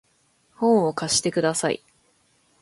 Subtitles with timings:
[0.55, 1.83] 本を貸してください